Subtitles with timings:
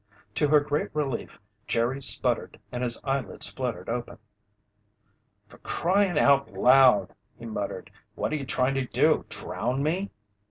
[0.33, 4.17] To her great relief, Jerry sputtered and his eyelids fluttered open.
[5.47, 7.91] "For crying out loud!" he muttered.
[8.15, 9.25] "What you trying to do?
[9.29, 10.09] Drown me?"